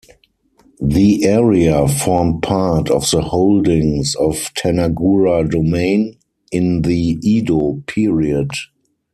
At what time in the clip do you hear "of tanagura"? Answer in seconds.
4.15-5.47